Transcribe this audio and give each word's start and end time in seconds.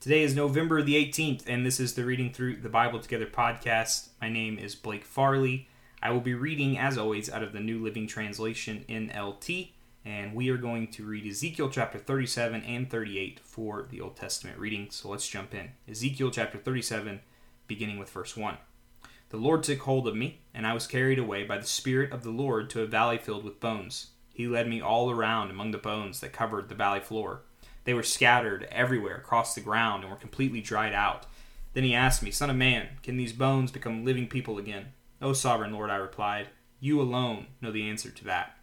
Today 0.00 0.22
is 0.22 0.34
November 0.34 0.80
the 0.80 0.94
18th, 0.94 1.42
and 1.46 1.66
this 1.66 1.78
is 1.78 1.92
the 1.92 2.06
Reading 2.06 2.32
Through 2.32 2.62
the 2.62 2.70
Bible 2.70 3.00
Together 3.00 3.26
podcast. 3.26 4.08
My 4.18 4.30
name 4.30 4.58
is 4.58 4.74
Blake 4.74 5.04
Farley. 5.04 5.68
I 6.02 6.10
will 6.10 6.22
be 6.22 6.32
reading, 6.32 6.78
as 6.78 6.96
always, 6.96 7.28
out 7.28 7.42
of 7.42 7.52
the 7.52 7.60
New 7.60 7.78
Living 7.84 8.06
Translation 8.06 8.86
NLT, 8.88 9.72
and 10.06 10.34
we 10.34 10.48
are 10.48 10.56
going 10.56 10.86
to 10.92 11.04
read 11.04 11.26
Ezekiel 11.26 11.68
chapter 11.68 11.98
37 11.98 12.62
and 12.62 12.88
38 12.88 13.40
for 13.40 13.88
the 13.90 14.00
Old 14.00 14.16
Testament 14.16 14.58
reading. 14.58 14.86
So 14.88 15.10
let's 15.10 15.28
jump 15.28 15.54
in. 15.54 15.72
Ezekiel 15.86 16.30
chapter 16.30 16.56
37, 16.56 17.20
beginning 17.66 17.98
with 17.98 18.08
verse 18.08 18.34
1. 18.34 18.56
The 19.28 19.36
Lord 19.36 19.62
took 19.62 19.80
hold 19.80 20.08
of 20.08 20.16
me, 20.16 20.40
and 20.54 20.66
I 20.66 20.72
was 20.72 20.86
carried 20.86 21.18
away 21.18 21.44
by 21.44 21.58
the 21.58 21.66
Spirit 21.66 22.10
of 22.10 22.22
the 22.22 22.30
Lord 22.30 22.70
to 22.70 22.80
a 22.80 22.86
valley 22.86 23.18
filled 23.18 23.44
with 23.44 23.60
bones. 23.60 24.12
He 24.32 24.48
led 24.48 24.66
me 24.66 24.80
all 24.80 25.10
around 25.10 25.50
among 25.50 25.72
the 25.72 25.76
bones 25.76 26.20
that 26.20 26.32
covered 26.32 26.70
the 26.70 26.74
valley 26.74 27.00
floor. 27.00 27.42
They 27.90 27.94
were 27.94 28.04
scattered 28.04 28.68
everywhere 28.70 29.16
across 29.16 29.52
the 29.52 29.60
ground 29.60 30.04
and 30.04 30.12
were 30.12 30.16
completely 30.16 30.60
dried 30.60 30.92
out. 30.92 31.26
Then 31.74 31.82
he 31.82 31.92
asked 31.92 32.22
me, 32.22 32.30
Son 32.30 32.48
of 32.48 32.54
man, 32.54 32.86
can 33.02 33.16
these 33.16 33.32
bones 33.32 33.72
become 33.72 34.04
living 34.04 34.28
people 34.28 34.58
again? 34.58 34.92
O 35.20 35.32
sovereign 35.32 35.72
Lord, 35.72 35.90
I 35.90 35.96
replied, 35.96 36.50
you 36.78 37.00
alone 37.00 37.48
know 37.60 37.72
the 37.72 37.88
answer 37.88 38.08
to 38.08 38.24
that. 38.26 38.54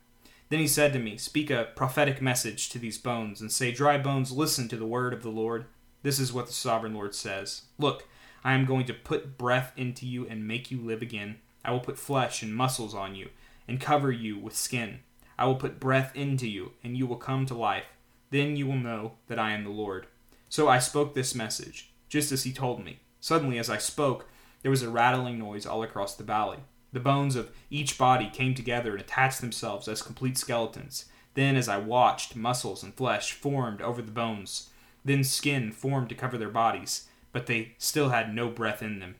Then 0.47 0.59
he 0.59 0.67
said 0.69 0.93
to 0.93 0.99
me, 0.99 1.17
Speak 1.17 1.49
a 1.49 1.67
prophetic 1.75 2.21
message 2.21 2.69
to 2.69 2.79
these 2.79 2.97
bones, 2.97 3.41
and 3.41 3.51
say, 3.51 3.69
Dry 3.69 3.97
bones, 3.97 4.31
listen 4.31 4.69
to 4.69 4.77
the 4.77 4.85
word 4.85 5.11
of 5.11 5.23
the 5.23 5.29
Lord. 5.29 5.65
This 6.03 6.19
is 6.19 6.31
what 6.31 6.47
the 6.47 6.53
sovereign 6.53 6.93
Lord 6.93 7.13
says 7.13 7.63
Look, 7.77 8.07
I 8.45 8.53
am 8.53 8.63
going 8.63 8.85
to 8.85 8.93
put 8.93 9.37
breath 9.37 9.73
into 9.75 10.05
you 10.05 10.25
and 10.25 10.47
make 10.47 10.71
you 10.71 10.79
live 10.79 11.01
again. 11.01 11.39
I 11.65 11.71
will 11.71 11.81
put 11.81 11.99
flesh 11.99 12.41
and 12.41 12.55
muscles 12.55 12.95
on 12.95 13.13
you, 13.13 13.27
and 13.67 13.81
cover 13.81 14.09
you 14.09 14.39
with 14.39 14.55
skin. 14.55 14.99
I 15.37 15.47
will 15.47 15.55
put 15.55 15.81
breath 15.81 16.15
into 16.15 16.47
you, 16.47 16.71
and 16.81 16.95
you 16.95 17.05
will 17.05 17.17
come 17.17 17.45
to 17.47 17.53
life. 17.53 17.87
Then 18.29 18.55
you 18.55 18.67
will 18.67 18.77
know 18.77 19.13
that 19.27 19.39
I 19.39 19.51
am 19.51 19.63
the 19.63 19.69
Lord. 19.69 20.07
So 20.49 20.67
I 20.67 20.79
spoke 20.79 21.13
this 21.13 21.35
message, 21.35 21.91
just 22.09 22.31
as 22.31 22.43
he 22.43 22.51
told 22.51 22.83
me. 22.83 22.99
Suddenly, 23.19 23.57
as 23.57 23.69
I 23.69 23.77
spoke, 23.77 24.27
there 24.61 24.71
was 24.71 24.83
a 24.83 24.89
rattling 24.89 25.39
noise 25.39 25.65
all 25.65 25.83
across 25.83 26.15
the 26.15 26.23
valley. 26.23 26.59
The 26.93 26.99
bones 26.99 27.35
of 27.35 27.51
each 27.69 27.97
body 27.97 28.29
came 28.31 28.55
together 28.55 28.91
and 28.91 29.01
attached 29.01 29.41
themselves 29.41 29.87
as 29.87 30.01
complete 30.01 30.37
skeletons. 30.37 31.05
Then, 31.33 31.55
as 31.55 31.69
I 31.69 31.77
watched, 31.77 32.35
muscles 32.35 32.81
and 32.83 32.93
flesh 32.93 33.33
formed 33.33 33.81
over 33.81 34.01
the 34.01 34.11
bones. 34.11 34.69
Then 35.03 35.23
skin 35.23 35.71
formed 35.71 36.09
to 36.09 36.15
cover 36.15 36.37
their 36.37 36.49
bodies, 36.49 37.07
but 37.31 37.45
they 37.45 37.73
still 37.77 38.09
had 38.09 38.33
no 38.33 38.49
breath 38.49 38.81
in 38.81 38.99
them. 38.99 39.15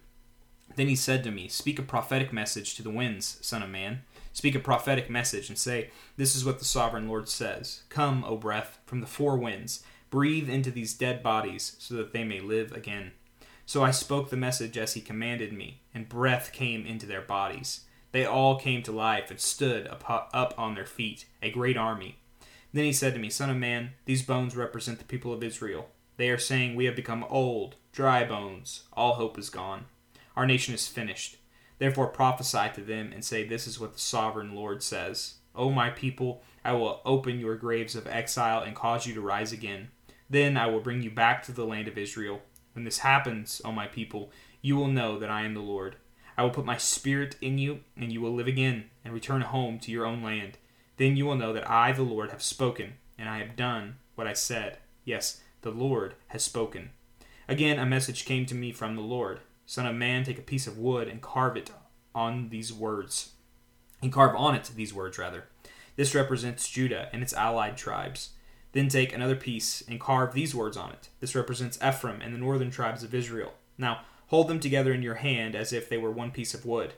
Then 0.75 0.87
he 0.87 0.95
said 0.95 1.23
to 1.23 1.31
me, 1.31 1.47
Speak 1.47 1.79
a 1.79 1.83
prophetic 1.83 2.33
message 2.33 2.75
to 2.75 2.83
the 2.83 2.89
winds, 2.89 3.37
Son 3.41 3.63
of 3.63 3.69
Man. 3.69 4.01
Speak 4.37 4.53
a 4.53 4.59
prophetic 4.59 5.09
message 5.09 5.49
and 5.49 5.57
say, 5.57 5.89
This 6.15 6.35
is 6.35 6.45
what 6.45 6.59
the 6.59 6.63
sovereign 6.65 7.07
Lord 7.07 7.27
says 7.27 7.81
Come, 7.89 8.23
O 8.23 8.37
breath, 8.37 8.77
from 8.85 9.01
the 9.01 9.07
four 9.07 9.35
winds, 9.35 9.83
breathe 10.11 10.47
into 10.47 10.69
these 10.69 10.93
dead 10.93 11.23
bodies 11.23 11.75
so 11.79 11.95
that 11.95 12.13
they 12.13 12.23
may 12.23 12.39
live 12.39 12.71
again. 12.71 13.13
So 13.65 13.83
I 13.83 13.89
spoke 13.89 14.29
the 14.29 14.37
message 14.37 14.77
as 14.77 14.93
he 14.93 15.01
commanded 15.01 15.53
me, 15.53 15.81
and 15.91 16.07
breath 16.07 16.51
came 16.53 16.85
into 16.85 17.07
their 17.07 17.23
bodies. 17.23 17.85
They 18.11 18.27
all 18.27 18.59
came 18.59 18.83
to 18.83 18.91
life 18.91 19.31
and 19.31 19.39
stood 19.39 19.87
up, 19.87 20.53
on 20.55 20.75
their 20.75 20.85
feet, 20.85 21.25
a 21.41 21.49
great 21.49 21.75
army. 21.75 22.19
Then 22.71 22.83
he 22.83 22.93
said 22.93 23.15
to 23.15 23.19
me, 23.19 23.31
Son 23.31 23.49
of 23.49 23.57
man, 23.57 23.93
these 24.05 24.21
bones 24.21 24.55
represent 24.55 24.99
the 24.99 25.05
people 25.05 25.33
of 25.33 25.41
Israel. 25.41 25.89
They 26.17 26.29
are 26.29 26.37
saying, 26.37 26.75
We 26.75 26.85
have 26.85 26.95
become 26.95 27.25
old, 27.27 27.77
dry 27.91 28.23
bones. 28.23 28.83
All 28.93 29.13
hope 29.13 29.39
is 29.39 29.49
gone. 29.49 29.85
Our 30.35 30.45
nation 30.45 30.75
is 30.75 30.87
finished. 30.87 31.37
Therefore 31.79 32.07
prophesy 32.07 32.69
to 32.75 32.81
them 32.81 33.11
and 33.13 33.23
say, 33.23 33.43
This 33.45 33.67
is 33.67 33.79
what 33.79 33.93
the 33.93 33.99
sovereign 33.99 34.55
Lord 34.55 34.81
says. 34.81 35.35
O 35.55 35.71
my 35.71 35.89
people, 35.89 36.41
I 36.63 36.73
will 36.73 37.01
open 37.05 37.39
your 37.39 37.55
graves 37.55 37.95
of 37.95 38.07
exile 38.07 38.61
and 38.61 38.75
cause 38.75 39.05
you 39.05 39.13
to 39.15 39.21
rise 39.21 39.51
again. 39.51 39.89
Then 40.29 40.57
I 40.57 40.67
will 40.67 40.81
bring 40.81 41.01
you 41.01 41.09
back 41.09 41.43
to 41.43 41.51
the 41.51 41.65
land 41.65 41.87
of 41.87 41.97
Israel. 41.97 42.41
When 42.73 42.83
this 42.83 42.99
happens, 42.99 43.61
O 43.63 43.71
my 43.71 43.87
people, 43.87 44.31
you 44.61 44.75
will 44.75 44.87
know 44.87 45.17
that 45.17 45.31
I 45.31 45.43
am 45.43 45.53
the 45.53 45.61
Lord. 45.61 45.95
I 46.37 46.43
will 46.43 46.51
put 46.51 46.65
my 46.65 46.77
spirit 46.77 47.35
in 47.41 47.57
you, 47.57 47.79
and 47.95 48.11
you 48.11 48.21
will 48.21 48.33
live 48.33 48.47
again, 48.47 48.85
and 49.03 49.13
return 49.13 49.41
home 49.41 49.79
to 49.79 49.91
your 49.91 50.05
own 50.05 50.21
land. 50.21 50.57
Then 50.97 51.15
you 51.15 51.25
will 51.25 51.35
know 51.35 51.53
that 51.53 51.69
I, 51.69 51.91
the 51.91 52.03
Lord, 52.03 52.29
have 52.29 52.43
spoken, 52.43 52.93
and 53.17 53.27
I 53.27 53.39
have 53.39 53.55
done 53.55 53.95
what 54.15 54.27
I 54.27 54.33
said. 54.33 54.77
Yes, 55.03 55.41
the 55.61 55.71
Lord 55.71 56.13
has 56.27 56.43
spoken. 56.43 56.91
Again, 57.47 57.79
a 57.79 57.85
message 57.85 58.25
came 58.25 58.45
to 58.47 58.55
me 58.55 58.71
from 58.71 58.95
the 58.95 59.01
Lord. 59.01 59.39
Son 59.67 59.85
of 59.85 59.95
man, 59.95 60.23
take 60.23 60.39
a 60.39 60.41
piece 60.41 60.65
of 60.65 60.77
wood 60.77 61.09
and 61.09 61.21
carve 61.21 61.57
it 61.57 61.71
on 62.15 62.47
these 62.49 62.71
words. 62.71 63.33
And 64.01 64.13
carve 64.13 64.33
on 64.35 64.55
it 64.55 64.71
these 64.75 64.93
words, 64.93 65.17
rather. 65.17 65.43
This 65.97 66.15
represents 66.15 66.69
Judah 66.69 67.09
and 67.11 67.21
its 67.21 67.33
allied 67.33 67.75
tribes. 67.75 68.29
Then 68.71 68.87
take 68.87 69.13
another 69.13 69.35
piece 69.35 69.83
and 69.85 69.99
carve 69.99 70.33
these 70.33 70.55
words 70.55 70.77
on 70.77 70.91
it. 70.91 71.09
This 71.19 71.35
represents 71.35 71.77
Ephraim 71.83 72.21
and 72.21 72.33
the 72.33 72.39
northern 72.39 72.71
tribes 72.71 73.03
of 73.03 73.13
Israel. 73.13 73.55
Now, 73.77 74.01
hold 74.27 74.47
them 74.47 74.61
together 74.61 74.93
in 74.93 75.01
your 75.01 75.15
hand 75.15 75.53
as 75.53 75.73
if 75.73 75.89
they 75.89 75.97
were 75.97 76.11
one 76.11 76.31
piece 76.31 76.53
of 76.53 76.65
wood. 76.65 76.93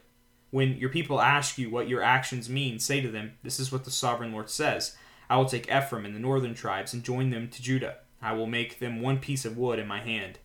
When 0.51 0.77
your 0.77 0.89
people 0.89 1.19
ask 1.19 1.57
you 1.57 1.71
what 1.71 1.89
your 1.89 2.03
actions 2.03 2.49
mean, 2.49 2.77
say 2.77 3.01
to 3.01 3.09
them, 3.09 3.33
This 3.41 3.59
is 3.59 3.71
what 3.71 3.83
the 3.83 3.91
sovereign 3.91 4.31
Lord 4.31 4.49
says 4.49 4.95
I 5.27 5.37
will 5.37 5.45
take 5.45 5.71
Ephraim 5.71 6.05
and 6.05 6.15
the 6.15 6.19
northern 6.19 6.53
tribes 6.53 6.93
and 6.93 7.03
join 7.03 7.31
them 7.31 7.47
to 7.49 7.63
Judah. 7.63 7.97
I 8.21 8.33
will 8.33 8.47
make 8.47 8.77
them 8.77 9.01
one 9.01 9.17
piece 9.17 9.43
of 9.43 9.57
wood 9.57 9.79
in 9.79 9.87
my 9.87 10.01
hand. 10.01 10.37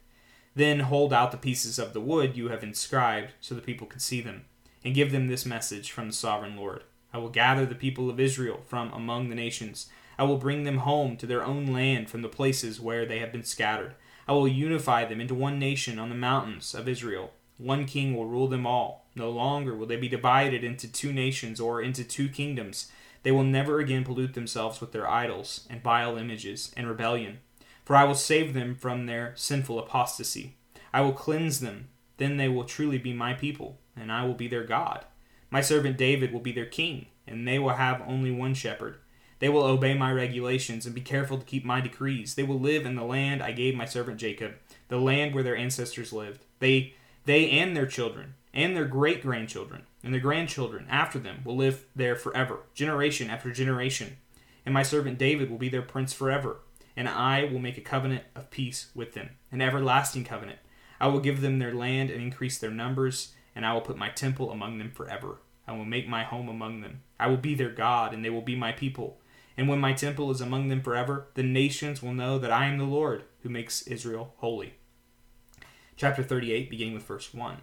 Then 0.55 0.81
hold 0.81 1.13
out 1.13 1.33
the 1.33 1.37
pieces 1.37 1.79
of 1.79 1.93
the 1.93 2.01
wood 2.01 2.37
you 2.37 2.49
have 2.49 2.63
inscribed 2.63 3.33
so 3.41 3.55
the 3.55 3.61
people 3.61 3.87
can 3.87 4.01
see 4.01 4.21
them, 4.21 4.45
and 4.85 4.95
give 4.95 5.11
them 5.11 5.27
this 5.27 5.45
message 5.45 5.91
from 5.91 6.09
the 6.09 6.13
sovereign 6.13 6.57
Lord 6.57 6.85
I 7.13 7.19
will 7.19 7.29
gather 7.29 7.65
the 7.65 7.77
people 7.77 8.11
of 8.11 8.19
Israel 8.19 8.61
from 8.67 8.93
among 8.93 9.29
the 9.29 9.37
nations. 9.37 9.89
I 10.19 10.25
will 10.25 10.37
bring 10.37 10.65
them 10.65 10.79
home 10.79 11.17
to 11.19 11.27
their 11.27 11.45
own 11.45 11.67
land 11.67 12.11
from 12.11 12.23
the 12.23 12.29
places 12.29 12.81
where 12.81 13.07
they 13.07 13.21
have 13.21 13.31
been 13.31 13.45
scattered. 13.45 13.95
I 14.27 14.33
will 14.33 14.49
unify 14.49 15.05
them 15.05 15.21
into 15.21 15.35
one 15.35 15.61
nation 15.61 16.01
on 16.01 16.09
the 16.09 16.17
mountains 16.17 16.75
of 16.75 16.89
Israel. 16.89 17.33
One 17.57 17.85
king 17.85 18.17
will 18.17 18.27
rule 18.27 18.49
them 18.49 18.67
all. 18.67 19.07
No 19.15 19.31
longer 19.31 19.77
will 19.77 19.87
they 19.87 19.97
be 19.97 20.09
divided 20.09 20.65
into 20.65 20.91
two 20.91 21.13
nations 21.13 21.61
or 21.61 21.81
into 21.81 22.03
two 22.03 22.29
kingdoms. 22.29 22.91
They 23.23 23.31
will 23.31 23.45
never 23.45 23.79
again 23.79 24.05
pollute 24.05 24.35
themselves 24.35 24.81
with 24.81 24.91
their 24.91 25.09
idols 25.09 25.67
and 25.71 25.83
vile 25.83 26.17
images 26.17 26.73
and 26.77 26.89
rebellion 26.89 27.39
for 27.85 27.97
I 27.97 28.05
will 28.05 28.15
save 28.15 28.55
them 28.55 28.75
from 28.75 29.07
their 29.07 29.33
sinful 29.37 29.79
apostasy. 29.79 30.57
I 30.93 31.01
will 31.03 31.13
cleanse 31.13 31.61
them. 31.61 31.89
Then 32.17 32.37
they 32.37 32.49
will 32.49 32.65
truly 32.65 32.99
be 32.99 33.13
my 33.13 33.35
people, 33.35 33.79
and 33.97 34.11
I 34.11 34.25
will 34.25 34.35
be 34.35 34.49
their 34.49 34.65
God. 34.65 35.05
My 35.51 35.61
servant 35.61 35.97
David 35.99 36.33
will 36.33 36.41
be 36.41 36.53
their 36.53 36.67
king, 36.67 37.07
and 37.27 37.47
they 37.47 37.59
will 37.59 37.71
have 37.71 38.03
only 38.07 38.31
one 38.31 38.55
shepherd. 38.55 38.99
They 39.41 39.49
will 39.49 39.65
obey 39.65 39.95
my 39.95 40.13
regulations 40.13 40.87
and 40.87 40.95
be 40.95 41.01
careful 41.01 41.39
to 41.39 41.45
keep 41.45 41.65
my 41.65 41.81
decrees. 41.81 42.35
They 42.35 42.45
will 42.45 42.59
live 42.59 42.87
in 42.87 42.95
the 42.95 43.05
land 43.05 43.43
I 43.43 43.53
gave 43.53 43.75
my 43.75 43.85
servant 43.85 44.19
Jacob, 44.19 44.55
the 44.89 44.99
land 44.99 45.35
where 45.35 45.43
their 45.43 45.57
ancestors 45.57 46.13
lived. 46.13 46.45
They 46.61 46.95
they 47.27 47.51
and 47.51 47.77
their 47.77 47.87
children, 47.87 48.35
and 48.53 48.77
their 48.77 48.85
great 48.85 49.23
grandchildren, 49.23 49.83
and 50.03 50.13
their 50.13 50.21
grandchildren 50.21 50.87
after 50.89 51.19
them 51.19 51.43
will 51.45 51.57
live 51.57 51.87
there 51.97 52.17
forever, 52.17 52.61
generation 52.75 53.31
after 53.31 53.51
generation. 53.51 54.19
And 54.65 54.73
my 54.73 54.83
servant 54.83 55.19
David 55.19 55.51
will 55.51 55.59
be 55.59 55.69
their 55.69 55.83
prince 55.83 56.13
forever 56.13 56.59
and 56.97 57.09
I 57.09 57.45
will 57.45 57.59
make 57.59 57.79
a 57.79 57.83
covenant 57.83 58.25
of 58.35 58.51
peace 58.51 58.91
with 58.95 59.15
them, 59.15 59.31
an 59.51 59.61
everlasting 59.61 60.25
covenant. 60.25 60.59
I 61.01 61.09
will 61.09 61.21
give 61.21 61.41
them 61.41 61.59
their 61.59 61.75
land 61.75 62.11
and 62.11 62.23
increase 62.23 62.59
their 62.59 62.71
numbers, 62.71 63.33
and 63.55 63.67
I 63.67 63.73
will 63.73 63.81
put 63.81 63.97
my 63.97 64.11
temple 64.11 64.51
among 64.51 64.79
them 64.79 64.91
forever. 64.91 65.39
I 65.67 65.73
will 65.73 65.85
make 65.85 66.09
my 66.09 66.25
home 66.25 66.49
among 66.49 66.81
them. 66.81 67.03
I 67.19 67.27
will 67.27 67.37
be 67.37 67.55
their 67.55 67.71
God, 67.71 68.13
and 68.13 68.25
they 68.25 68.31
will 68.31 68.43
be 68.43 68.57
my 68.57 68.73
people. 68.73 69.19
And 69.57 69.69
when 69.69 69.81
my 69.81 69.93
temple 69.93 70.31
is 70.31 70.41
among 70.41 70.69
them 70.69 70.83
forever, 70.83 71.29
the 71.35 71.43
nations 71.43 72.03
will 72.03 72.13
know 72.13 72.39
that 72.39 72.53
I 72.53 72.67
am 72.67 72.79
the 72.79 72.85
Lord 72.85 73.25
who 73.43 73.49
makes 73.49 73.83
Israel 73.83 74.35
holy. 74.39 74.75
Chapter 75.97 76.23
38, 76.23 76.71
beginning 76.71 76.95
with 76.95 77.05
verse 77.05 77.33
1. 77.33 77.59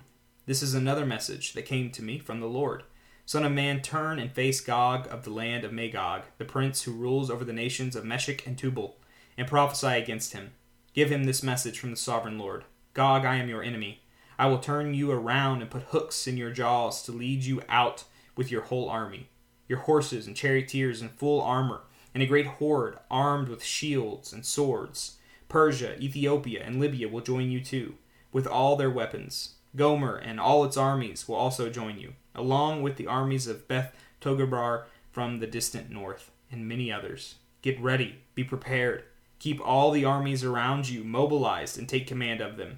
This 0.46 0.64
is 0.64 0.74
another 0.74 1.06
message 1.06 1.54
that 1.54 1.66
came 1.66 1.92
to 1.92 2.02
me 2.02 2.18
from 2.18 2.40
the 2.40 2.48
Lord. 2.48 2.84
Son 3.26 3.46
of 3.46 3.52
man, 3.52 3.82
turn 3.82 4.20
and 4.20 4.32
face 4.32 4.62
Gog 4.62 5.08
of 5.12 5.24
the 5.24 5.30
land 5.30 5.64
of 5.64 5.72
Magog, 5.72 6.24
the 6.38 6.46
prince 6.46 6.84
who 6.84 6.92
rules 6.92 7.30
over 7.30 7.46
the 7.46 7.54
nations 7.54 7.96
of 7.96 8.04
Meshech 8.04 8.48
and 8.48 8.58
Tubal 8.58 8.98
and 9.38 9.48
prophesy 9.48 9.88
against 9.88 10.34
him. 10.34 10.52
Give 10.94 11.10
him 11.10 11.24
this 11.24 11.44
message 11.44 11.80
from 11.80 11.92
the 11.92 11.98
sovereign 11.98 12.38
Lord 12.38 12.66
Gog, 12.94 13.26
I 13.26 13.36
am 13.36 13.48
your 13.48 13.64
enemy. 13.64 14.02
I 14.38 14.48
will 14.48 14.60
turn 14.60 14.94
you 14.94 15.12
around 15.12 15.62
and 15.62 15.72
put 15.72 15.84
hooks 15.84 16.28
in 16.28 16.36
your 16.36 16.52
jaws 16.52 17.04
to 17.04 17.12
lead 17.12 17.44
you 17.44 17.62
out 17.70 18.04
with 18.36 18.52
your 18.52 18.64
whole 18.64 18.90
army, 18.90 19.30
your 19.68 19.80
horses 19.80 20.28
and 20.28 20.36
charioteers 20.36 21.02
in 21.02 21.10
full 21.10 21.42
armor, 21.42 21.84
and 22.14 22.22
a 22.22 22.26
great 22.26 22.48
horde 22.48 22.98
armed 23.10 23.48
with 23.48 23.64
shields 23.64 24.34
and 24.34 24.46
swords. 24.46 25.18
Persia, 25.48 25.98
Ethiopia, 26.00 26.64
and 26.66 26.80
Libya 26.80 27.08
will 27.08 27.22
join 27.22 27.52
you 27.52 27.62
too, 27.62 27.96
with 28.32 28.48
all 28.48 28.76
their 28.76 28.90
weapons. 28.90 29.56
Gomer 29.76 30.16
and 30.16 30.40
all 30.40 30.66
its 30.66 30.76
armies 30.76 31.28
will 31.28 31.36
also 31.36 31.70
join 31.70 32.00
you, 32.00 32.14
along 32.36 32.82
with 32.82 32.98
the 32.98 33.08
armies 33.08 33.48
of 33.48 33.68
Beth 33.68 33.96
Togarmah 34.20 34.84
from 35.12 35.40
the 35.40 35.48
distant 35.48 35.90
north, 35.90 36.32
and 36.52 36.68
many 36.68 36.92
others. 36.92 37.36
Get 37.62 37.80
ready, 37.80 38.24
be 38.36 38.44
prepared. 38.44 39.04
Keep 39.42 39.60
all 39.60 39.90
the 39.90 40.06
armies 40.06 40.44
around 40.44 40.88
you 40.88 41.04
mobilized 41.04 41.76
and 41.76 41.90
take 41.90 42.06
command 42.06 42.42
of 42.42 42.58
them. 42.58 42.78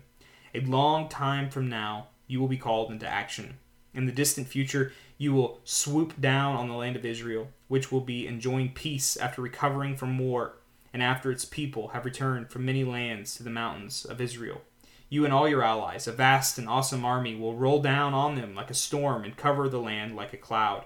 A 0.56 0.62
long 0.62 1.10
time 1.10 1.50
from 1.50 1.68
now, 1.68 2.07
you 2.25 2.39
will 2.39 2.48
be 2.48 2.56
called 2.56 2.89
into 2.89 3.06
action. 3.06 3.57
In 3.94 4.06
the 4.06 4.13
distant 4.13 4.48
future, 4.48 4.94
you 5.18 5.33
will 5.33 5.60
swoop 5.65 6.21
down 6.21 6.56
on 6.56 6.69
the 6.69 6.75
land 6.75 6.95
of 6.95 7.04
Israel, 7.04 7.50
which 7.68 7.92
will 7.92 8.00
be 8.00 8.25
enjoying 8.25 8.69
peace 8.69 9.18
after 9.18 9.42
recovering 9.42 9.98
from 9.98 10.18
war. 10.18 10.54
and 10.94 11.04
after 11.04 11.31
its 11.31 11.44
people 11.44 11.89
have 11.89 12.06
returned 12.06 12.50
from 12.50 12.63
many 12.63 12.86
lands 12.86 13.36
to 13.36 13.44
the 13.44 13.50
mountains 13.50 14.06
of 14.06 14.21
Israel. 14.21 14.62
You 15.09 15.25
and 15.25 15.33
all 15.33 15.50
your 15.50 15.63
allies, 15.63 16.07
a 16.07 16.13
vast 16.13 16.57
and 16.57 16.69
awesome 16.69 17.04
army, 17.04 17.36
will 17.36 17.57
roll 17.57 17.81
down 17.81 18.13
on 18.13 18.36
them 18.36 18.56
like 18.56 18.69
a 18.69 18.74
storm 18.74 19.25
and 19.25 19.36
cover 19.36 19.68
the 19.68 19.81
land 19.81 20.16
like 20.16 20.31
a 20.31 20.38
cloud. 20.38 20.86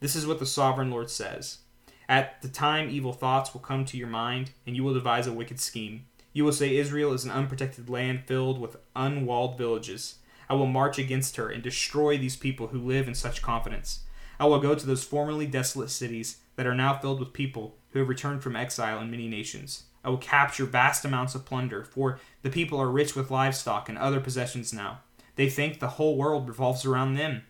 This 0.00 0.14
is 0.14 0.26
what 0.26 0.38
the 0.38 0.44
sovereign 0.44 0.90
Lord 0.90 1.08
says. 1.08 1.60
At 2.08 2.42
the 2.42 2.48
time, 2.48 2.90
evil 2.90 3.12
thoughts 3.12 3.54
will 3.54 3.60
come 3.60 3.84
to 3.86 3.96
your 3.96 4.08
mind, 4.08 4.50
and 4.66 4.76
you 4.76 4.84
will 4.84 4.94
devise 4.94 5.26
a 5.26 5.32
wicked 5.32 5.58
scheme. 5.58 6.06
You 6.32 6.44
will 6.44 6.52
say 6.52 6.76
Israel 6.76 7.12
is 7.12 7.24
an 7.24 7.30
unprotected 7.30 7.88
land 7.88 8.24
filled 8.26 8.60
with 8.60 8.76
unwalled 8.94 9.56
villages. 9.56 10.16
I 10.48 10.54
will 10.54 10.66
march 10.66 10.98
against 10.98 11.36
her 11.36 11.48
and 11.48 11.62
destroy 11.62 12.18
these 12.18 12.36
people 12.36 12.68
who 12.68 12.78
live 12.78 13.08
in 13.08 13.14
such 13.14 13.40
confidence. 13.40 14.00
I 14.38 14.46
will 14.46 14.58
go 14.58 14.74
to 14.74 14.86
those 14.86 15.04
formerly 15.04 15.46
desolate 15.46 15.90
cities 15.90 16.38
that 16.56 16.66
are 16.66 16.74
now 16.74 16.98
filled 16.98 17.20
with 17.20 17.32
people 17.32 17.76
who 17.90 18.00
have 18.00 18.08
returned 18.08 18.42
from 18.42 18.56
exile 18.56 19.00
in 19.00 19.10
many 19.10 19.28
nations. 19.28 19.84
I 20.04 20.10
will 20.10 20.18
capture 20.18 20.66
vast 20.66 21.04
amounts 21.04 21.34
of 21.34 21.46
plunder, 21.46 21.84
for 21.84 22.18
the 22.42 22.50
people 22.50 22.78
are 22.78 22.90
rich 22.90 23.16
with 23.16 23.30
livestock 23.30 23.88
and 23.88 23.96
other 23.96 24.20
possessions 24.20 24.72
now. 24.72 25.00
They 25.36 25.48
think 25.48 25.78
the 25.78 25.88
whole 25.88 26.16
world 26.16 26.46
revolves 26.48 26.84
around 26.84 27.14
them. 27.14 27.42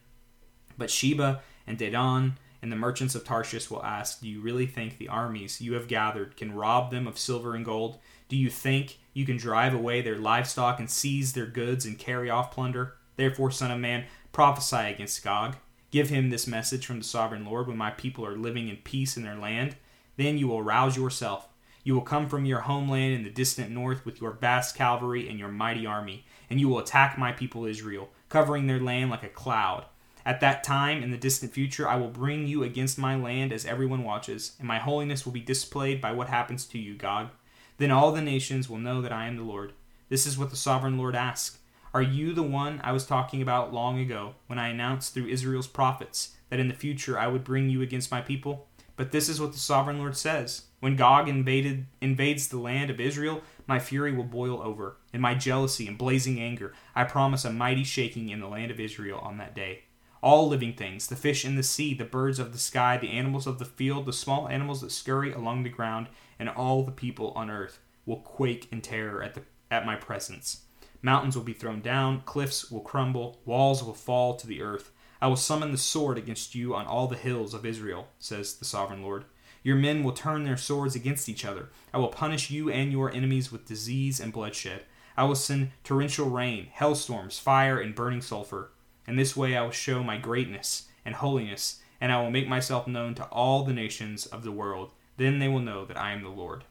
But 0.79 0.91
Sheba 0.91 1.43
and 1.67 1.79
Dedan 1.79 2.35
and 2.65 2.73
the 2.73 2.77
merchants 2.77 3.15
of 3.15 3.25
Tarshish 3.25 3.71
will 3.71 3.85
ask, 3.85 4.23
Do 4.23 4.27
you 4.27 4.41
really 4.41 4.65
think 4.65 4.97
the 4.97 5.11
armies 5.11 5.61
you 5.61 5.75
have 5.75 5.87
gathered 5.87 6.35
can 6.35 6.55
rob 6.55 6.91
them 6.91 7.07
of 7.07 7.19
silver 7.19 7.55
and 7.55 7.63
gold? 7.63 7.99
Do 8.31 8.39
you 8.39 8.49
think 8.49 9.01
you 9.13 9.27
can 9.27 9.37
drive 9.37 9.75
away 9.75 10.01
their 10.01 10.17
livestock 10.17 10.79
and 10.79 10.91
seize 10.91 11.35
their 11.35 11.45
goods 11.45 11.85
and 11.85 11.99
carry 11.99 12.31
off 12.31 12.53
plunder? 12.53 12.95
Therefore, 13.17 13.51
Son 13.51 13.71
of 13.71 13.81
Man, 13.81 14.07
prophesy 14.33 14.79
against 14.79 15.23
Gog. 15.23 15.57
Give 15.91 16.09
him 16.09 16.31
this 16.31 16.47
message 16.47 16.87
from 16.87 17.01
the 17.01 17.05
sovereign 17.05 17.45
Lord 17.45 17.69
when 17.69 17.77
my 17.77 17.91
people 17.91 18.25
are 18.25 18.35
living 18.35 18.69
in 18.69 18.77
peace 18.77 19.19
in 19.19 19.25
their 19.25 19.37
land. 19.37 19.77
Then 20.17 20.39
you 20.39 20.49
will 20.49 20.63
rouse 20.63 20.97
yourself. 20.97 21.47
You 21.83 21.93
will 21.93 22.01
come 22.01 22.31
from 22.31 22.47
your 22.47 22.61
homeland 22.61 23.13
in 23.13 23.25
the 23.25 23.31
distant 23.31 23.73
north 23.73 24.07
with 24.07 24.23
your 24.23 24.31
vast 24.31 24.75
cavalry 24.75 25.29
and 25.29 25.39
your 25.39 25.51
mighty 25.51 25.85
army, 25.85 26.25
and 26.49 26.59
you 26.59 26.71
will 26.71 26.79
attack 26.79 27.19
my 27.19 27.31
people 27.31 27.67
Israel, 27.67 28.09
covering 28.31 28.67
their 28.67 28.81
land 28.81 29.11
like 29.11 29.23
a 29.23 29.29
cloud. 29.29 29.85
At 30.27 30.41
that 30.41 30.65
time, 30.65 31.03
in 31.03 31.11
the 31.11 31.19
distant 31.19 31.53
future, 31.53 31.87
I 31.87 31.97
will 31.97 32.09
bring 32.09 32.47
you 32.47 32.63
against 32.63 32.99
my 32.99 33.15
land 33.15 33.53
as 33.53 33.67
everyone 33.67 34.05
watches, 34.05 34.57
and 34.59 34.67
my 34.67 34.79
holiness 34.79 35.25
will 35.25 35.33
be 35.33 35.41
displayed 35.41 36.01
by 36.01 36.13
what 36.13 36.29
happens 36.29 36.65
to 36.67 36.79
you, 36.79 36.95
Gog. 36.95 37.29
Then 37.77 37.91
all 37.91 38.13
the 38.13 38.23
nations 38.23 38.69
will 38.69 38.79
know 38.79 39.03
that 39.03 39.13
I 39.13 39.27
am 39.27 39.37
the 39.37 39.43
Lord. 39.43 39.75
This 40.09 40.27
is 40.27 40.39
what 40.39 40.51
the 40.51 40.57
sovereign 40.57 40.97
Lord 40.97 41.15
asks. 41.15 41.59
Are 41.93 42.03
you 42.03 42.33
the 42.33 42.43
one 42.43 42.81
I 42.83 42.93
was 42.93 43.07
talking 43.07 43.43
about 43.43 43.73
long 43.73 44.01
ago 44.01 44.35
when 44.47 44.59
I 44.59 44.69
announced 44.69 45.15
through 45.15 45.29
Israel's 45.29 45.67
prophets 45.67 46.35
that 46.49 46.59
in 46.59 46.69
the 46.69 46.75
future 46.75 47.19
I 47.19 47.29
would 47.29 47.45
bring 47.45 47.71
you 47.71 47.83
against 47.83 48.11
my 48.11 48.21
people? 48.21 48.67
But 48.97 49.13
this 49.13 49.29
is 49.29 49.41
what 49.41 49.53
the 49.53 49.59
sovereign 49.59 49.99
Lord 49.99 50.17
says 50.17 50.63
When 50.81 50.97
Gog 50.97 51.29
invaded, 51.29 51.87
invades 52.01 52.49
the 52.49 52.59
land 52.59 52.91
of 52.91 52.99
Israel, 52.99 53.43
my 53.67 53.79
fury 53.79 54.13
will 54.13 54.25
boil 54.25 54.61
over, 54.63 54.97
and 55.13 55.21
my 55.21 55.35
jealousy 55.35 55.87
and 55.87 55.99
blazing 55.99 56.41
anger. 56.41 56.73
I 56.95 57.05
promise 57.05 57.45
a 57.45 57.53
mighty 57.53 57.85
shaking 57.85 58.31
in 58.31 58.41
the 58.41 58.49
land 58.49 58.71
of 58.71 58.81
Israel 58.81 59.19
on 59.21 59.39
that 59.39 59.55
day. 59.55 59.84
All 60.25 60.49
living 60.49 60.73
things, 60.73 61.07
the 61.07 61.17
fish 61.17 61.45
in 61.45 61.55
the 61.55 61.63
sea, 61.63 61.93
the 61.93 62.07
birds 62.07 62.39
of 62.39 62.53
the 62.53 62.59
sky, 62.59 62.97
the 62.97 63.11
animals 63.11 63.47
of 63.47 63.59
the 63.59 63.67
field, 63.67 64.07
the 64.07 64.13
small 64.15 64.49
animals 64.49 64.81
that 64.81 64.91
scurry 64.91 65.31
along 65.31 65.65
the 65.65 65.69
ground, 65.69 66.07
and 66.39 66.49
all 66.49 66.83
the 66.83 66.93
people 66.93 67.33
on 67.37 67.51
earth 67.51 67.79
will 68.07 68.21
quake 68.21 68.67
in 68.73 68.81
terror 68.81 69.23
at, 69.23 69.35
the, 69.35 69.43
at 69.71 69.85
my 69.85 69.97
presence. 69.97 70.63
Mountains 71.03 71.37
will 71.37 71.45
be 71.45 71.53
thrown 71.53 71.83
down, 71.83 72.23
cliffs 72.25 72.71
will 72.71 72.81
crumble, 72.81 73.43
walls 73.45 73.85
will 73.85 73.93
fall 73.93 74.35
to 74.37 74.47
the 74.47 74.63
earth. 74.63 74.93
I 75.21 75.27
will 75.27 75.37
summon 75.37 75.73
the 75.73 75.77
sword 75.77 76.17
against 76.17 76.55
you 76.55 76.75
on 76.75 76.87
all 76.87 77.07
the 77.07 77.17
hills 77.17 77.53
of 77.53 77.67
Israel, 77.67 78.09
says 78.19 78.55
the 78.55 78.65
sovereign 78.65 79.03
Lord. 79.03 79.27
Your 79.63 79.77
men 79.77 80.03
will 80.03 80.13
turn 80.13 80.45
their 80.45 80.57
swords 80.57 80.95
against 80.95 81.29
each 81.29 81.45
other. 81.45 81.69
I 81.93 81.99
will 81.99 82.09
punish 82.09 82.51
you 82.51 82.71
and 82.71 82.91
your 82.91 83.13
enemies 83.13 83.53
with 83.53 83.67
disease 83.67 84.21
and 84.21 84.33
bloodshed. 84.33 84.85
I 85.19 85.25
will 85.25 85.35
send 85.35 85.73
torrential 85.85 86.31
rain, 86.31 86.69
hailstorms, 86.73 87.39
fire, 87.39 87.79
and 87.79 87.95
burning 87.95 88.23
sulfur. 88.23 88.71
In 89.07 89.17
this 89.17 89.37
way 89.37 89.57
I 89.57 89.63
will 89.63 89.71
show 89.71 90.03
my 90.03 90.17
greatness 90.17 90.89
and 91.05 91.15
holiness, 91.17 91.81
and 92.01 92.13
I 92.13 92.21
will 92.21 92.31
make 92.31 92.49
myself 92.49 92.87
known 92.87 93.15
to 93.17 93.25
all 93.25 93.65
the 93.65 93.73
nations 93.73 94.27
of 94.27 94.45
the 94.45 94.53
world. 94.53 94.93
Then 95.17 95.39
they 95.39 95.49
will 95.49 95.61
know 95.61 95.85
that 95.85 96.01
I 96.01 96.13
am 96.13 96.23
the 96.23 96.29
Lord. 96.29 96.65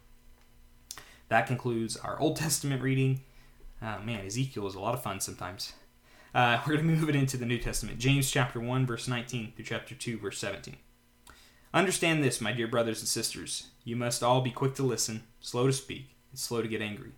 That 1.29 1.47
concludes 1.47 1.97
our 1.97 2.19
Old 2.19 2.35
Testament 2.35 2.81
reading. 2.81 3.21
Oh, 3.81 3.99
man, 4.03 4.25
Ezekiel 4.25 4.67
is 4.67 4.75
a 4.75 4.79
lot 4.79 4.93
of 4.93 5.03
fun 5.03 5.19
sometimes. 5.19 5.73
Uh, 6.33 6.59
we're 6.67 6.75
going 6.75 6.87
to 6.87 6.93
move 6.93 7.09
it 7.09 7.15
into 7.15 7.37
the 7.37 7.45
New 7.45 7.57
Testament. 7.57 7.99
James 7.99 8.29
chapter 8.29 8.59
1, 8.59 8.85
verse 8.85 9.07
19 9.07 9.53
through 9.55 9.65
chapter 9.65 9.95
2, 9.95 10.19
verse 10.19 10.37
17. 10.39 10.75
Understand 11.73 12.23
this, 12.23 12.39
my 12.39 12.51
dear 12.51 12.67
brothers 12.67 12.99
and 12.99 13.07
sisters. 13.07 13.67
You 13.83 13.95
must 13.95 14.21
all 14.21 14.41
be 14.41 14.51
quick 14.51 14.75
to 14.75 14.83
listen, 14.83 15.23
slow 15.39 15.67
to 15.67 15.73
speak, 15.73 16.15
and 16.29 16.39
slow 16.39 16.61
to 16.61 16.67
get 16.67 16.81
angry. 16.81 17.13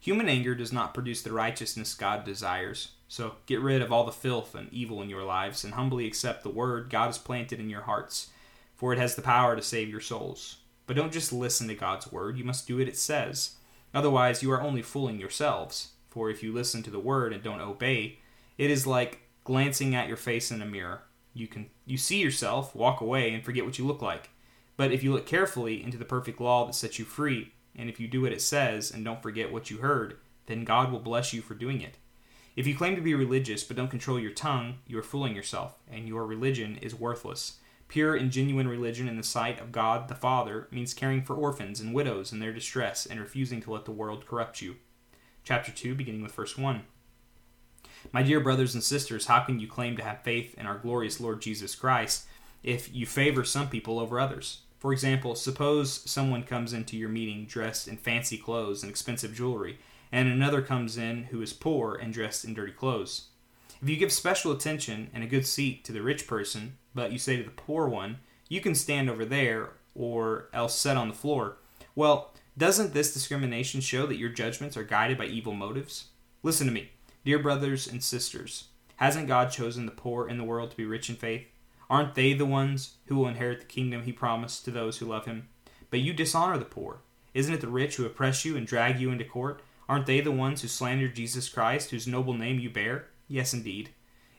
Human 0.00 0.28
anger 0.28 0.56
does 0.56 0.72
not 0.72 0.92
produce 0.92 1.22
the 1.22 1.32
righteousness 1.32 1.94
God 1.94 2.24
desires. 2.24 2.88
So 3.12 3.34
get 3.44 3.60
rid 3.60 3.82
of 3.82 3.92
all 3.92 4.04
the 4.04 4.10
filth 4.10 4.54
and 4.54 4.72
evil 4.72 5.02
in 5.02 5.10
your 5.10 5.22
lives 5.22 5.64
and 5.64 5.74
humbly 5.74 6.06
accept 6.06 6.42
the 6.42 6.48
word 6.48 6.88
God 6.88 7.08
has 7.08 7.18
planted 7.18 7.60
in 7.60 7.68
your 7.68 7.82
hearts, 7.82 8.30
for 8.74 8.90
it 8.90 8.98
has 8.98 9.16
the 9.16 9.20
power 9.20 9.54
to 9.54 9.60
save 9.60 9.90
your 9.90 10.00
souls. 10.00 10.56
But 10.86 10.96
don't 10.96 11.12
just 11.12 11.30
listen 11.30 11.68
to 11.68 11.74
God's 11.74 12.10
word, 12.10 12.38
you 12.38 12.44
must 12.44 12.66
do 12.66 12.78
what 12.78 12.88
it 12.88 12.96
says. 12.96 13.56
Otherwise, 13.92 14.42
you 14.42 14.50
are 14.50 14.62
only 14.62 14.80
fooling 14.80 15.20
yourselves. 15.20 15.90
For 16.08 16.30
if 16.30 16.42
you 16.42 16.54
listen 16.54 16.82
to 16.84 16.90
the 16.90 16.98
word 16.98 17.34
and 17.34 17.42
don't 17.42 17.60
obey, 17.60 18.18
it 18.56 18.70
is 18.70 18.86
like 18.86 19.20
glancing 19.44 19.94
at 19.94 20.08
your 20.08 20.16
face 20.16 20.50
in 20.50 20.62
a 20.62 20.64
mirror. 20.64 21.02
You 21.34 21.48
can 21.48 21.68
you 21.84 21.98
see 21.98 22.18
yourself, 22.22 22.74
walk 22.74 23.02
away, 23.02 23.34
and 23.34 23.44
forget 23.44 23.66
what 23.66 23.78
you 23.78 23.86
look 23.86 24.00
like. 24.00 24.30
But 24.78 24.90
if 24.90 25.02
you 25.02 25.12
look 25.12 25.26
carefully 25.26 25.82
into 25.82 25.98
the 25.98 26.06
perfect 26.06 26.40
law 26.40 26.64
that 26.64 26.72
sets 26.72 26.98
you 26.98 27.04
free, 27.04 27.52
and 27.76 27.90
if 27.90 28.00
you 28.00 28.08
do 28.08 28.22
what 28.22 28.32
it 28.32 28.40
says 28.40 28.90
and 28.90 29.04
don't 29.04 29.22
forget 29.22 29.52
what 29.52 29.68
you 29.68 29.76
heard, 29.76 30.16
then 30.46 30.64
God 30.64 30.90
will 30.90 30.98
bless 30.98 31.34
you 31.34 31.42
for 31.42 31.52
doing 31.52 31.82
it. 31.82 31.98
If 32.54 32.66
you 32.66 32.76
claim 32.76 32.96
to 32.96 33.02
be 33.02 33.14
religious 33.14 33.64
but 33.64 33.76
don't 33.76 33.90
control 33.90 34.18
your 34.18 34.32
tongue, 34.32 34.78
you 34.86 34.98
are 34.98 35.02
fooling 35.02 35.34
yourself, 35.34 35.78
and 35.90 36.06
your 36.06 36.26
religion 36.26 36.78
is 36.82 36.94
worthless. 36.94 37.58
Pure 37.88 38.16
and 38.16 38.30
genuine 38.30 38.68
religion 38.68 39.08
in 39.08 39.16
the 39.16 39.22
sight 39.22 39.60
of 39.60 39.72
God 39.72 40.08
the 40.08 40.14
Father 40.14 40.68
means 40.70 40.94
caring 40.94 41.22
for 41.22 41.34
orphans 41.34 41.80
and 41.80 41.94
widows 41.94 42.32
in 42.32 42.40
their 42.40 42.52
distress 42.52 43.06
and 43.06 43.20
refusing 43.20 43.60
to 43.62 43.72
let 43.72 43.84
the 43.84 43.90
world 43.90 44.26
corrupt 44.26 44.60
you 44.60 44.76
chapter 45.44 45.72
2, 45.72 45.94
beginning 45.94 46.22
with 46.22 46.32
verse 46.32 46.56
1. 46.56 46.82
My 48.12 48.22
dear 48.22 48.40
brothers 48.40 48.74
and 48.74 48.82
sisters, 48.82 49.26
how 49.26 49.40
can 49.40 49.60
you 49.60 49.66
claim 49.66 49.96
to 49.96 50.04
have 50.04 50.22
faith 50.22 50.54
in 50.58 50.66
our 50.66 50.78
glorious 50.78 51.20
Lord 51.20 51.40
Jesus 51.40 51.74
Christ 51.74 52.26
if 52.62 52.94
you 52.94 53.06
favor 53.06 53.44
some 53.44 53.68
people 53.68 53.98
over 53.98 54.20
others? 54.20 54.62
For 54.78 54.92
example, 54.92 55.34
suppose 55.34 56.08
someone 56.10 56.42
comes 56.42 56.72
into 56.72 56.96
your 56.96 57.08
meeting 57.08 57.46
dressed 57.46 57.86
in 57.88 57.96
fancy 57.96 58.36
clothes 58.36 58.82
and 58.82 58.90
expensive 58.90 59.34
jewelry, 59.34 59.78
and 60.12 60.28
another 60.28 60.62
comes 60.62 60.98
in 60.98 61.24
who 61.24 61.40
is 61.40 61.54
poor 61.54 61.94
and 61.94 62.12
dressed 62.12 62.44
in 62.44 62.54
dirty 62.54 62.72
clothes. 62.72 63.28
If 63.82 63.88
you 63.88 63.96
give 63.96 64.12
special 64.12 64.52
attention 64.52 65.10
and 65.12 65.24
a 65.24 65.26
good 65.26 65.46
seat 65.46 65.84
to 65.86 65.92
the 65.92 66.02
rich 66.02 66.28
person, 66.28 66.76
but 66.94 67.10
you 67.10 67.18
say 67.18 67.36
to 67.36 67.42
the 67.42 67.50
poor 67.50 67.88
one, 67.88 68.18
You 68.48 68.60
can 68.60 68.74
stand 68.74 69.10
over 69.10 69.24
there, 69.24 69.70
or 69.94 70.48
else 70.52 70.78
sit 70.78 70.96
on 70.96 71.08
the 71.08 71.14
floor, 71.14 71.56
well, 71.94 72.32
doesn't 72.56 72.92
this 72.92 73.12
discrimination 73.12 73.80
show 73.80 74.06
that 74.06 74.18
your 74.18 74.28
judgments 74.28 74.76
are 74.76 74.84
guided 74.84 75.18
by 75.18 75.24
evil 75.24 75.54
motives? 75.54 76.08
Listen 76.42 76.66
to 76.66 76.72
me, 76.72 76.90
dear 77.24 77.38
brothers 77.38 77.86
and 77.86 78.02
sisters. 78.02 78.68
Hasn't 78.96 79.26
God 79.26 79.50
chosen 79.50 79.86
the 79.86 79.92
poor 79.92 80.28
in 80.28 80.38
the 80.38 80.44
world 80.44 80.70
to 80.70 80.76
be 80.76 80.84
rich 80.84 81.08
in 81.10 81.16
faith? 81.16 81.46
Aren't 81.90 82.14
they 82.14 82.34
the 82.34 82.46
ones 82.46 82.94
who 83.06 83.16
will 83.16 83.28
inherit 83.28 83.60
the 83.60 83.66
kingdom 83.66 84.02
he 84.02 84.12
promised 84.12 84.64
to 84.64 84.70
those 84.70 84.98
who 84.98 85.06
love 85.06 85.24
him? 85.24 85.48
But 85.90 86.00
you 86.00 86.12
dishonor 86.12 86.56
the 86.56 86.64
poor. 86.64 87.00
Isn't 87.34 87.54
it 87.54 87.60
the 87.60 87.68
rich 87.68 87.96
who 87.96 88.06
oppress 88.06 88.44
you 88.44 88.56
and 88.56 88.66
drag 88.66 89.00
you 89.00 89.10
into 89.10 89.24
court? 89.24 89.62
Aren't 89.92 90.06
they 90.06 90.22
the 90.22 90.32
ones 90.32 90.62
who 90.62 90.68
slander 90.68 91.06
Jesus 91.06 91.50
Christ, 91.50 91.90
whose 91.90 92.06
noble 92.06 92.32
name 92.32 92.58
you 92.58 92.70
bear? 92.70 93.08
Yes, 93.28 93.52
indeed. 93.52 93.90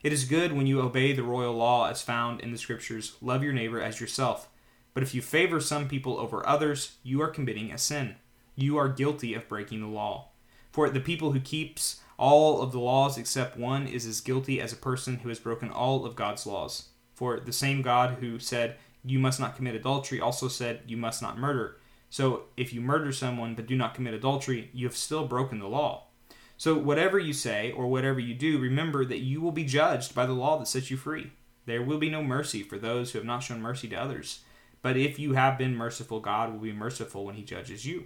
It 0.02 0.12
is 0.12 0.26
good 0.26 0.52
when 0.52 0.66
you 0.66 0.82
obey 0.82 1.14
the 1.14 1.22
royal 1.22 1.54
law 1.54 1.88
as 1.88 2.02
found 2.02 2.42
in 2.42 2.52
the 2.52 2.58
Scriptures 2.58 3.18
love 3.22 3.44
your 3.44 3.54
neighbor 3.54 3.80
as 3.80 4.02
yourself. 4.02 4.50
But 4.96 5.04
if 5.04 5.14
you 5.14 5.22
favor 5.22 5.60
some 5.60 5.88
people 5.88 6.18
over 6.18 6.44
others, 6.50 6.96
you 7.04 7.22
are 7.22 7.28
committing 7.28 7.72
a 7.72 7.78
sin. 7.78 8.16
You 8.56 8.78
are 8.78 8.90
guilty 8.90 9.36
of 9.36 9.48
breaking 9.48 9.82
the 9.82 9.86
law. 9.86 10.30
For 10.72 10.90
the 10.90 11.00
people 11.00 11.34
who 11.34 11.40
keeps 11.40 12.02
all 12.18 12.64
of 12.64 12.72
the 12.72 12.80
laws 12.80 13.20
except 13.20 13.56
one 13.56 13.86
is 13.86 14.08
as 14.08 14.22
guilty 14.22 14.60
as 14.60 14.74
a 14.74 14.76
person 14.76 15.18
who 15.18 15.30
has 15.30 15.38
broken 15.38 15.70
all 15.70 16.04
of 16.04 16.16
God's 16.16 16.48
laws. 16.48 16.90
For 17.14 17.40
the 17.40 17.54
same 17.54 17.84
God 17.84 18.18
who 18.22 18.40
said, 18.40 18.78
You 19.06 19.20
must 19.20 19.40
not 19.40 19.56
commit 19.56 19.76
adultery, 19.76 20.20
also 20.20 20.48
said, 20.48 20.82
You 20.88 20.98
must 20.98 21.22
not 21.22 21.38
murder. 21.38 21.78
So 22.14 22.44
if 22.56 22.72
you 22.72 22.80
murder 22.80 23.12
someone 23.12 23.56
but 23.56 23.66
do 23.66 23.76
not 23.76 23.96
commit 23.96 24.14
adultery, 24.14 24.70
you 24.72 24.86
have 24.86 24.96
still 24.96 25.26
broken 25.26 25.58
the 25.58 25.68
law. 25.68 26.10
So 26.58 26.78
whatever 26.78 27.18
you 27.18 27.34
say 27.34 27.72
or 27.72 27.88
whatever 27.88 28.20
you 28.20 28.36
do, 28.36 28.60
remember 28.60 29.04
that 29.04 29.22
you 29.22 29.42
will 29.42 29.52
be 29.52 29.64
judged 29.64 30.14
by 30.14 30.28
the 30.28 30.34
law 30.34 30.60
that 30.60 30.68
sets 30.68 30.92
you 30.92 30.96
free. 30.96 31.32
There 31.66 31.82
will 31.82 31.98
be 31.98 32.12
no 32.12 32.22
mercy 32.22 32.62
for 32.62 32.78
those 32.78 33.12
who 33.12 33.18
have 33.18 33.26
not 33.26 33.42
shown 33.42 33.64
mercy 33.64 33.88
to 33.88 33.96
others. 33.96 34.42
But 34.84 34.96
if 34.96 35.18
you 35.18 35.34
have 35.34 35.58
been 35.58 35.76
merciful, 35.76 36.20
God 36.20 36.54
will 36.54 36.60
be 36.60 36.72
merciful 36.72 37.26
when 37.26 37.34
he 37.34 37.42
judges 37.42 37.84
you. 37.84 38.04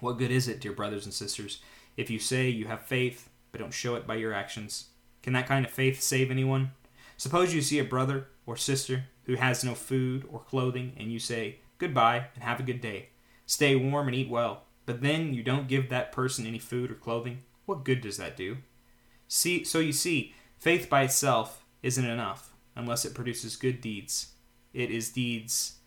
What 0.00 0.16
good 0.16 0.30
is 0.30 0.48
it, 0.48 0.62
dear 0.62 0.72
brothers 0.72 1.04
and 1.04 1.12
sisters, 1.12 1.60
if 1.98 2.08
you 2.08 2.18
say 2.18 2.48
you 2.48 2.64
have 2.68 2.80
faith 2.80 3.28
but 3.50 3.60
don't 3.60 3.74
show 3.74 3.94
it 3.96 4.06
by 4.06 4.14
your 4.14 4.32
actions? 4.32 4.86
Can 5.22 5.34
that 5.34 5.46
kind 5.46 5.66
of 5.66 5.70
faith 5.70 6.00
save 6.00 6.30
anyone? 6.30 6.70
Suppose 7.18 7.52
you 7.52 7.60
see 7.60 7.78
a 7.78 7.84
brother 7.84 8.28
or 8.46 8.56
sister 8.56 9.04
who 9.24 9.34
has 9.34 9.62
no 9.62 9.74
food 9.74 10.26
or 10.32 10.40
clothing 10.40 10.94
and 10.96 11.12
you 11.12 11.18
say, 11.18 11.58
Goodbye 11.82 12.26
and 12.36 12.44
have 12.44 12.60
a 12.60 12.62
good 12.62 12.80
day. 12.80 13.08
stay 13.44 13.74
warm 13.74 14.06
and 14.06 14.14
eat 14.14 14.28
well, 14.28 14.62
but 14.86 15.02
then 15.02 15.34
you 15.34 15.42
don't 15.42 15.66
give 15.66 15.88
that 15.88 16.12
person 16.12 16.46
any 16.46 16.60
food 16.60 16.92
or 16.92 16.94
clothing, 16.94 17.38
what 17.66 17.82
good 17.82 18.00
does 18.00 18.18
that 18.18 18.36
do? 18.36 18.58
See, 19.26 19.64
so 19.64 19.80
you 19.80 19.92
see, 19.92 20.32
faith 20.60 20.88
by 20.88 21.02
itself 21.02 21.64
isn't 21.82 22.08
enough 22.08 22.52
unless 22.76 23.04
it 23.04 23.16
produces 23.16 23.56
good 23.56 23.80
deeds. 23.80 24.34
It 24.72 24.92
is 24.92 25.10
deeds. 25.10 25.78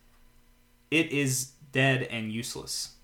It 0.92 1.14
is 1.14 1.52
dead 1.72 2.04
and 2.12 2.30
useless. 2.30 2.96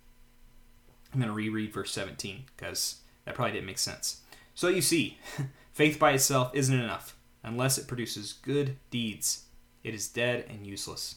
I'm 1.13 1.21
going 1.21 1.29
to 1.29 1.33
reread 1.33 1.71
verse 1.71 1.93
17 1.93 2.43
because 2.57 2.97
that 3.23 3.35
probably 3.35 3.53
didn't 3.53 3.67
make 3.67 3.77
sense. 3.77 4.19
So 4.53 4.67
you 4.67 4.81
see, 4.81 5.17
faith 5.71 5.97
by 5.97 6.11
itself 6.11 6.51
isn't 6.53 6.77
enough 6.77 7.15
unless 7.41 7.77
it 7.77 7.87
produces 7.87 8.33
good 8.33 8.75
deeds. 8.89 9.45
It 9.81 9.93
is 9.93 10.09
dead 10.09 10.43
and 10.49 10.67
useless. 10.67 11.15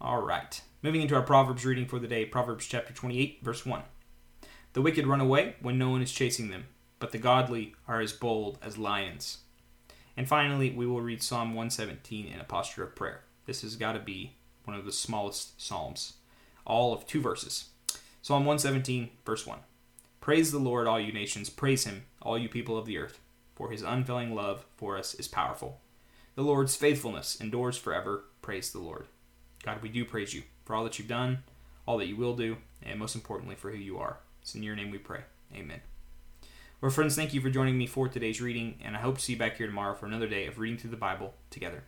All 0.00 0.22
right. 0.22 0.60
Moving 0.80 1.02
into 1.02 1.16
our 1.16 1.22
Proverbs 1.22 1.64
reading 1.66 1.86
for 1.86 1.98
the 1.98 2.06
day, 2.06 2.24
Proverbs 2.24 2.64
chapter 2.64 2.94
28, 2.94 3.40
verse 3.42 3.66
1. 3.66 3.82
The 4.74 4.82
wicked 4.82 5.08
run 5.08 5.20
away 5.20 5.56
when 5.60 5.76
no 5.76 5.90
one 5.90 6.02
is 6.02 6.12
chasing 6.12 6.50
them, 6.50 6.66
but 7.00 7.10
the 7.10 7.18
godly 7.18 7.74
are 7.88 8.00
as 8.00 8.12
bold 8.12 8.58
as 8.62 8.78
lions. 8.78 9.38
And 10.16 10.28
finally, 10.28 10.70
we 10.70 10.86
will 10.86 11.00
read 11.00 11.20
Psalm 11.20 11.48
117 11.48 12.28
in 12.28 12.38
a 12.38 12.44
posture 12.44 12.84
of 12.84 12.94
prayer. 12.94 13.22
This 13.44 13.62
has 13.62 13.74
got 13.74 13.94
to 13.94 13.98
be 13.98 14.36
one 14.66 14.76
of 14.76 14.84
the 14.84 14.92
smallest 14.92 15.60
psalms, 15.60 16.12
all 16.64 16.92
of 16.92 17.08
two 17.08 17.20
verses. 17.20 17.70
Psalm 18.22 18.44
117, 18.44 19.10
verse 19.26 19.44
1. 19.44 19.58
Praise 20.20 20.52
the 20.52 20.58
Lord, 20.58 20.86
all 20.86 21.00
you 21.00 21.12
nations. 21.12 21.50
Praise 21.50 21.86
him, 21.86 22.04
all 22.22 22.38
you 22.38 22.48
people 22.48 22.78
of 22.78 22.86
the 22.86 22.98
earth, 22.98 23.18
for 23.56 23.72
his 23.72 23.82
unfailing 23.82 24.32
love 24.32 24.64
for 24.76 24.96
us 24.96 25.14
is 25.14 25.26
powerful. 25.26 25.80
The 26.36 26.42
Lord's 26.42 26.76
faithfulness 26.76 27.40
endures 27.40 27.76
forever. 27.76 28.26
Praise 28.42 28.70
the 28.70 28.78
Lord. 28.78 29.06
God, 29.62 29.82
we 29.82 29.88
do 29.88 30.04
praise 30.04 30.34
you 30.34 30.42
for 30.64 30.74
all 30.74 30.84
that 30.84 30.98
you've 30.98 31.08
done, 31.08 31.42
all 31.86 31.98
that 31.98 32.06
you 32.06 32.16
will 32.16 32.36
do, 32.36 32.58
and 32.82 32.98
most 32.98 33.14
importantly, 33.14 33.56
for 33.56 33.70
who 33.70 33.78
you 33.78 33.98
are. 33.98 34.18
It's 34.42 34.54
in 34.54 34.62
your 34.62 34.76
name 34.76 34.90
we 34.90 34.98
pray. 34.98 35.22
Amen. 35.54 35.80
Well, 36.80 36.90
friends, 36.90 37.16
thank 37.16 37.34
you 37.34 37.40
for 37.40 37.50
joining 37.50 37.76
me 37.76 37.86
for 37.86 38.08
today's 38.08 38.40
reading, 38.40 38.78
and 38.84 38.96
I 38.96 39.00
hope 39.00 39.16
to 39.16 39.24
see 39.24 39.32
you 39.32 39.38
back 39.38 39.56
here 39.56 39.66
tomorrow 39.66 39.94
for 39.94 40.06
another 40.06 40.28
day 40.28 40.46
of 40.46 40.58
reading 40.58 40.78
through 40.78 40.90
the 40.90 40.96
Bible 40.96 41.34
together. 41.50 41.82